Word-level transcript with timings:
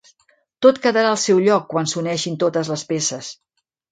Tot 0.65 0.79
quedarà 0.85 1.09
al 1.15 1.19
seu 1.23 1.41
lloc 1.49 1.67
quan 1.75 1.91
s'uneixin 1.93 2.39
totes 2.47 2.75
les 2.75 2.87
peces. 2.95 3.33